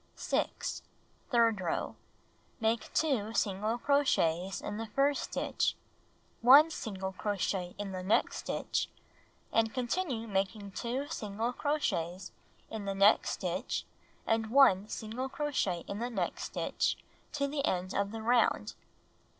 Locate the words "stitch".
5.21-5.75, 8.37-8.89, 13.29-13.85, 16.45-16.97